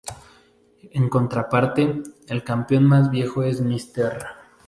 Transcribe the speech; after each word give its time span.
En 0.99 1.09
contraparte, 1.09 2.01
el 2.27 2.43
campeón 2.43 2.85
más 2.85 3.11
viejo 3.11 3.43
es 3.43 3.61
Mr. 3.61 4.17